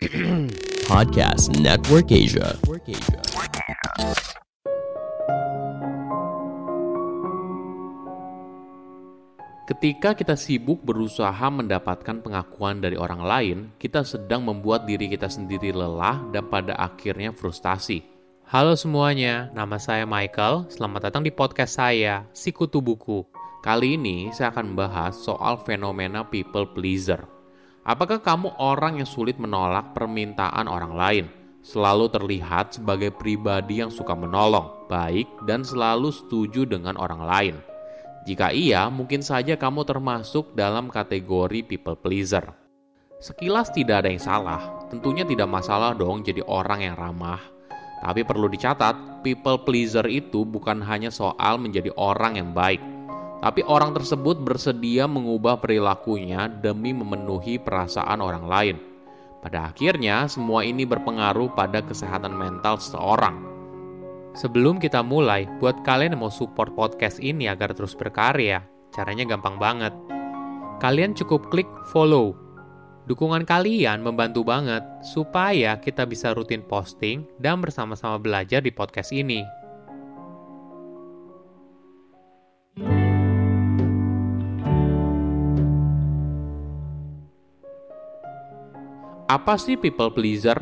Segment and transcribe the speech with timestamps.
[0.88, 2.56] Podcast Network Asia.
[9.68, 15.68] Ketika kita sibuk berusaha mendapatkan pengakuan dari orang lain, kita sedang membuat diri kita sendiri
[15.68, 18.00] lelah dan pada akhirnya frustasi.
[18.48, 20.64] Halo semuanya, nama saya Michael.
[20.72, 23.28] Selamat datang di podcast saya, Sikutu Buku.
[23.60, 27.20] Kali ini saya akan membahas soal fenomena people pleaser.
[27.80, 31.26] Apakah kamu orang yang sulit menolak permintaan orang lain?
[31.64, 37.54] Selalu terlihat sebagai pribadi yang suka menolong, baik, dan selalu setuju dengan orang lain.
[38.28, 42.52] Jika iya, mungkin saja kamu termasuk dalam kategori people pleaser.
[43.16, 44.60] Sekilas tidak ada yang salah,
[44.92, 47.40] tentunya tidak masalah dong jadi orang yang ramah.
[48.00, 52.80] Tapi perlu dicatat, people pleaser itu bukan hanya soal menjadi orang yang baik,
[53.40, 58.76] tapi orang tersebut bersedia mengubah perilakunya demi memenuhi perasaan orang lain.
[59.40, 63.40] Pada akhirnya, semua ini berpengaruh pada kesehatan mental seseorang.
[64.36, 68.60] Sebelum kita mulai, buat kalian yang mau support podcast ini agar terus berkarya,
[68.92, 69.96] caranya gampang banget.
[70.78, 72.36] Kalian cukup klik follow.
[73.08, 79.42] Dukungan kalian membantu banget supaya kita bisa rutin posting dan bersama-sama belajar di podcast ini.
[89.30, 90.58] Apa sih people pleaser?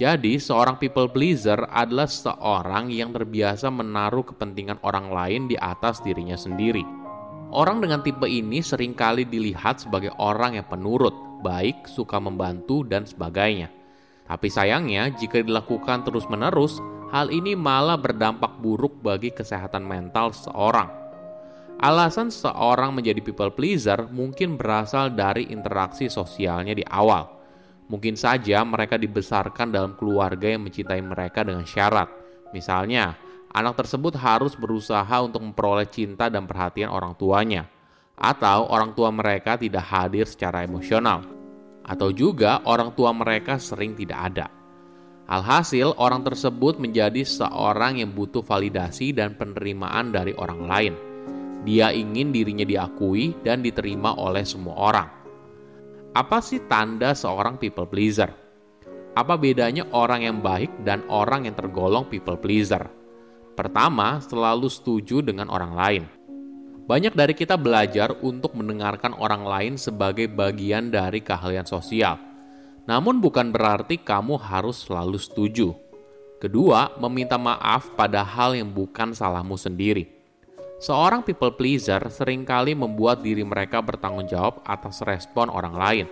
[0.00, 6.32] Jadi, seorang people pleaser adalah seorang yang terbiasa menaruh kepentingan orang lain di atas dirinya
[6.32, 6.80] sendiri.
[7.52, 11.12] Orang dengan tipe ini sering kali dilihat sebagai orang yang penurut,
[11.44, 13.68] baik, suka membantu, dan sebagainya.
[14.24, 16.80] Tapi sayangnya, jika dilakukan terus-menerus,
[17.12, 20.88] hal ini malah berdampak buruk bagi kesehatan mental seseorang.
[21.84, 27.36] Alasan seseorang menjadi people pleaser mungkin berasal dari interaksi sosialnya di awal
[27.88, 32.12] Mungkin saja mereka dibesarkan dalam keluarga yang mencintai mereka dengan syarat.
[32.52, 33.16] Misalnya,
[33.48, 37.64] anak tersebut harus berusaha untuk memperoleh cinta dan perhatian orang tuanya,
[38.12, 41.24] atau orang tua mereka tidak hadir secara emosional,
[41.80, 44.46] atau juga orang tua mereka sering tidak ada.
[45.28, 50.94] Alhasil, orang tersebut menjadi seorang yang butuh validasi dan penerimaan dari orang lain.
[51.68, 55.17] Dia ingin dirinya diakui dan diterima oleh semua orang.
[56.18, 58.34] Apa sih tanda seorang people pleaser?
[59.14, 62.90] Apa bedanya orang yang baik dan orang yang tergolong people pleaser?
[63.54, 66.02] Pertama, selalu setuju dengan orang lain.
[66.90, 72.18] Banyak dari kita belajar untuk mendengarkan orang lain sebagai bagian dari keahlian sosial.
[72.90, 75.70] Namun bukan berarti kamu harus selalu setuju.
[76.42, 80.17] Kedua, meminta maaf pada hal yang bukan salahmu sendiri.
[80.78, 86.06] Seorang people pleaser sering kali membuat diri mereka bertanggung jawab atas respon orang lain.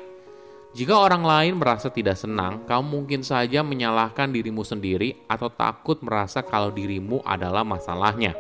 [0.75, 6.43] Jika orang lain merasa tidak senang, kamu mungkin saja menyalahkan dirimu sendiri atau takut merasa
[6.43, 8.34] kalau dirimu adalah masalahnya.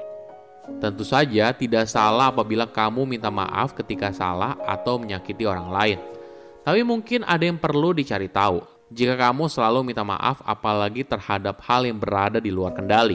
[0.82, 5.98] Tentu saja tidak salah apabila kamu minta maaf ketika salah atau menyakiti orang lain.
[6.66, 8.66] Tapi mungkin ada yang perlu dicari tahu.
[8.90, 13.14] Jika kamu selalu minta maaf apalagi terhadap hal yang berada di luar kendali.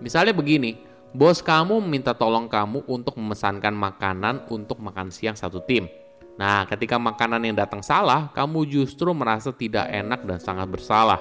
[0.00, 5.90] Misalnya begini, Bos kamu meminta tolong kamu untuk memesankan makanan untuk makan siang satu tim.
[6.38, 11.18] Nah, ketika makanan yang datang salah, kamu justru merasa tidak enak dan sangat bersalah.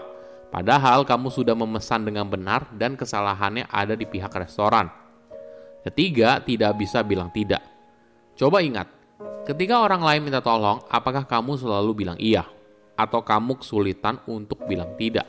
[0.53, 4.94] Padahal kamu sudah memesan dengan benar dan kesalahannya ada di pihak restoran.
[5.81, 7.66] Ketiga, tidak bisa bilang tidak.
[8.38, 8.85] Coba ingat,
[9.50, 12.45] ketika orang lain minta tolong, apakah kamu selalu bilang iya?
[12.94, 15.25] Atau kamu kesulitan untuk bilang tidak?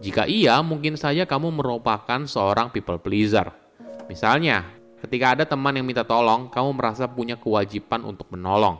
[0.00, 3.65] Jika iya, mungkin saja kamu merupakan seorang people pleaser.
[4.06, 4.62] Misalnya,
[5.02, 8.78] ketika ada teman yang minta tolong, kamu merasa punya kewajiban untuk menolong.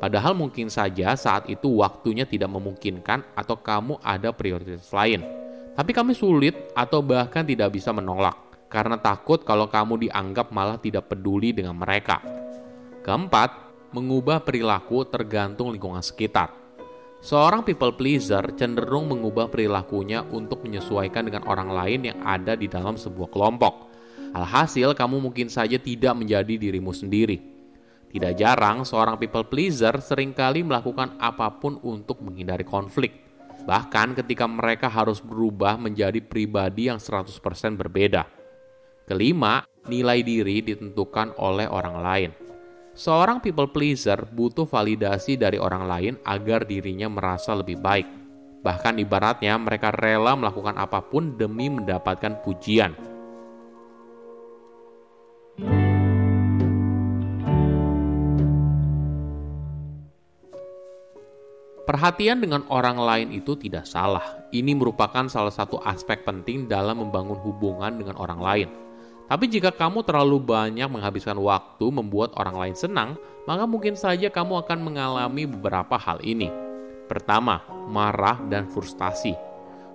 [0.00, 5.22] Padahal mungkin saja saat itu waktunya tidak memungkinkan atau kamu ada prioritas lain.
[5.72, 8.34] Tapi kami sulit atau bahkan tidak bisa menolak
[8.72, 12.18] karena takut kalau kamu dianggap malah tidak peduli dengan mereka.
[13.04, 13.50] Keempat,
[13.92, 16.50] mengubah perilaku tergantung lingkungan sekitar.
[17.22, 22.98] Seorang people pleaser cenderung mengubah perilakunya untuk menyesuaikan dengan orang lain yang ada di dalam
[22.98, 23.91] sebuah kelompok
[24.32, 27.36] Alhasil, kamu mungkin saja tidak menjadi dirimu sendiri.
[28.08, 33.12] Tidak jarang, seorang people pleaser sering kali melakukan apa pun untuk menghindari konflik.
[33.68, 37.28] Bahkan ketika mereka harus berubah menjadi pribadi yang 100%
[37.76, 38.24] berbeda.
[39.04, 42.30] Kelima, nilai diri ditentukan oleh orang lain.
[42.92, 48.08] Seorang people pleaser butuh validasi dari orang lain agar dirinya merasa lebih baik.
[48.64, 53.11] Bahkan ibaratnya mereka rela melakukan apa pun demi mendapatkan pujian
[61.92, 64.48] Perhatian dengan orang lain itu tidak salah.
[64.48, 68.68] Ini merupakan salah satu aspek penting dalam membangun hubungan dengan orang lain.
[69.28, 74.64] Tapi jika kamu terlalu banyak menghabiskan waktu membuat orang lain senang, maka mungkin saja kamu
[74.64, 76.48] akan mengalami beberapa hal ini.
[77.12, 77.60] Pertama,
[77.92, 79.36] marah dan frustasi.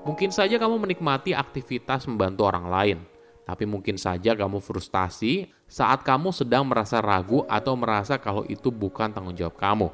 [0.06, 2.98] Mungkin saja kamu menikmati aktivitas membantu orang lain,
[3.42, 9.10] tapi mungkin saja kamu frustasi saat kamu sedang merasa ragu atau merasa kalau itu bukan
[9.10, 9.90] tanggung jawab kamu.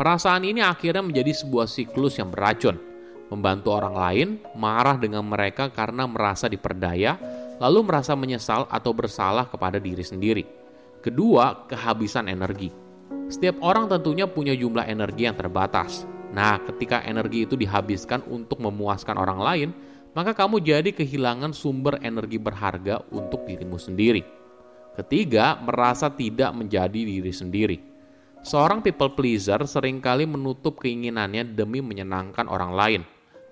[0.00, 2.80] Perasaan ini akhirnya menjadi sebuah siklus yang beracun.
[3.28, 7.20] Membantu orang lain, marah dengan mereka karena merasa diperdaya,
[7.60, 10.48] lalu merasa menyesal atau bersalah kepada diri sendiri.
[11.04, 12.72] Kedua, kehabisan energi.
[13.28, 16.08] Setiap orang tentunya punya jumlah energi yang terbatas.
[16.32, 19.68] Nah, ketika energi itu dihabiskan untuk memuaskan orang lain,
[20.16, 24.24] maka kamu jadi kehilangan sumber energi berharga untuk dirimu sendiri.
[24.96, 27.89] Ketiga, merasa tidak menjadi diri sendiri.
[28.40, 33.02] Seorang people pleaser sering kali menutup keinginannya demi menyenangkan orang lain.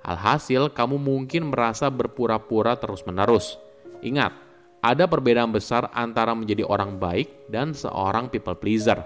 [0.01, 3.61] Alhasil, kamu mungkin merasa berpura-pura terus-menerus.
[4.01, 4.33] Ingat,
[4.81, 9.05] ada perbedaan besar antara menjadi orang baik dan seorang people pleaser.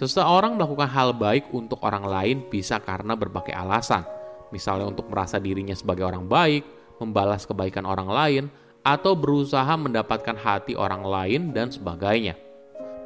[0.00, 4.00] Seseorang melakukan hal baik untuk orang lain bisa karena berbagai alasan,
[4.48, 6.64] misalnya untuk merasa dirinya sebagai orang baik,
[6.96, 8.44] membalas kebaikan orang lain,
[8.80, 12.32] atau berusaha mendapatkan hati orang lain, dan sebagainya.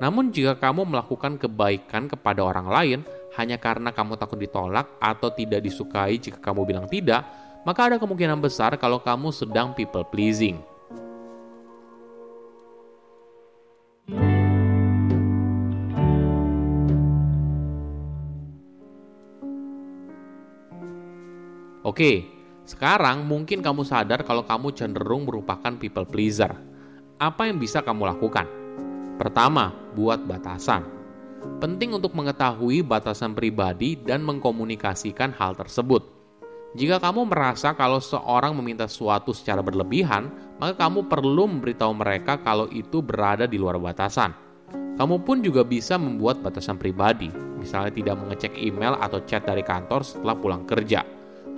[0.03, 3.01] Namun, jika kamu melakukan kebaikan kepada orang lain
[3.39, 7.23] hanya karena kamu takut ditolak atau tidak disukai jika kamu bilang tidak,
[7.63, 10.59] maka ada kemungkinan besar kalau kamu sedang people pleasing.
[21.85, 22.27] Oke,
[22.65, 26.57] sekarang mungkin kamu sadar kalau kamu cenderung merupakan people pleaser.
[27.21, 28.64] Apa yang bisa kamu lakukan?
[29.21, 30.85] Pertama, buat batasan.
[31.61, 36.03] Penting untuk mengetahui batasan pribadi dan mengkomunikasikan hal tersebut.
[36.75, 42.67] Jika kamu merasa kalau seorang meminta sesuatu secara berlebihan, maka kamu perlu memberitahu mereka kalau
[42.73, 44.35] itu berada di luar batasan.
[44.99, 50.03] Kamu pun juga bisa membuat batasan pribadi, misalnya tidak mengecek email atau chat dari kantor
[50.03, 51.07] setelah pulang kerja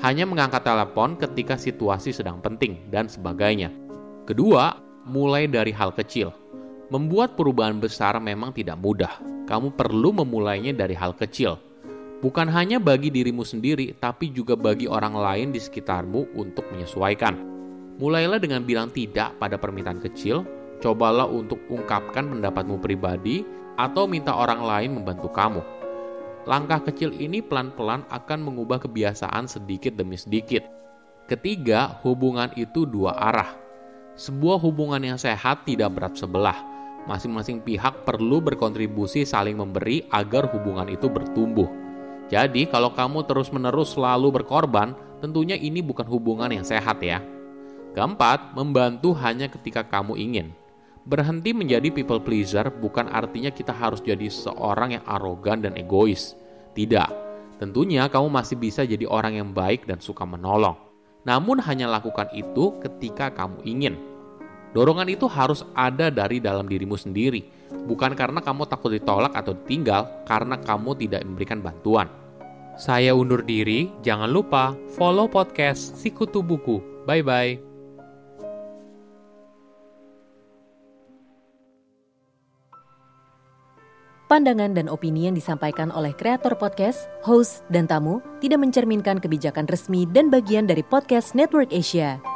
[0.04, 3.72] hanya mengangkat telepon ketika situasi sedang penting, dan sebagainya.
[4.28, 4.76] Kedua,
[5.08, 6.34] mulai dari hal kecil.
[6.88, 9.18] Membuat perubahan besar memang tidak mudah.
[9.46, 11.58] Kamu perlu memulainya dari hal kecil.
[12.22, 17.34] Bukan hanya bagi dirimu sendiri, tapi juga bagi orang lain di sekitarmu untuk menyesuaikan.
[17.98, 20.46] Mulailah dengan bilang tidak pada permintaan kecil,
[20.80, 23.44] cobalah untuk ungkapkan pendapatmu pribadi,
[23.76, 25.60] atau minta orang lain membantu kamu
[26.46, 30.62] Langkah kecil ini pelan-pelan akan mengubah kebiasaan sedikit demi sedikit.
[31.26, 33.50] Ketiga, hubungan itu dua arah.
[34.14, 36.54] Sebuah hubungan yang sehat tidak berat sebelah.
[37.06, 41.70] Masing-masing pihak perlu berkontribusi saling memberi agar hubungan itu bertumbuh.
[42.26, 47.22] Jadi, kalau kamu terus-menerus selalu berkorban, tentunya ini bukan hubungan yang sehat ya.
[47.94, 50.50] Keempat, membantu hanya ketika kamu ingin.
[51.06, 56.34] Berhenti menjadi people pleaser bukan artinya kita harus jadi seorang yang arogan dan egois.
[56.74, 57.08] Tidak,
[57.62, 60.74] tentunya kamu masih bisa jadi orang yang baik dan suka menolong.
[61.22, 63.94] Namun hanya lakukan itu ketika kamu ingin.
[64.76, 67.40] Dorongan itu harus ada dari dalam dirimu sendiri,
[67.88, 72.12] bukan karena kamu takut ditolak atau ditinggal karena kamu tidak memberikan bantuan.
[72.76, 76.84] Saya undur diri, jangan lupa follow podcast Sikutu Buku.
[77.08, 77.64] Bye-bye.
[84.28, 90.04] Pandangan dan opini yang disampaikan oleh kreator podcast, host, dan tamu tidak mencerminkan kebijakan resmi
[90.04, 92.35] dan bagian dari podcast Network Asia.